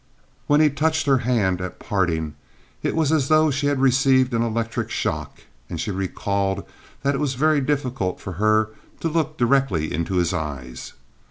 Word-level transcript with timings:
When 0.47 0.61
he 0.61 0.71
touched 0.71 1.05
her 1.05 1.19
hand 1.19 1.61
at 1.61 1.77
parting, 1.77 2.33
it 2.81 2.95
was 2.95 3.11
as 3.11 3.27
though 3.27 3.51
she 3.51 3.67
had 3.67 3.79
received 3.79 4.33
an 4.33 4.41
electric 4.41 4.89
shock, 4.89 5.41
and 5.69 5.79
she 5.79 5.91
recalled 5.91 6.63
that 7.03 7.13
it 7.13 7.19
was 7.19 7.35
very 7.35 7.61
difficult 7.61 8.19
for 8.19 8.33
her 8.41 8.71
to 8.99 9.07
look 9.09 9.37
directly 9.37 9.93
into 9.93 10.15
his 10.15 10.33
eyes. 10.33 10.93